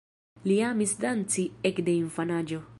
Li 0.51 0.57
amis 0.69 0.95
danci 1.05 1.47
ekde 1.73 1.99
infanaĝo. 2.01 2.63